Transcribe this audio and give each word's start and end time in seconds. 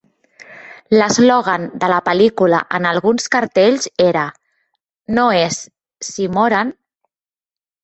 L'eslògan 0.93 1.67
de 1.83 1.89
la 1.91 1.99
pel·lícula 2.07 2.61
en 2.79 2.87
alguns 2.93 3.29
cartells 3.37 3.87
era, 4.07 4.25
"No 5.21 5.29
és, 5.43 5.61
si 6.11 6.29
moren...". 6.41 6.75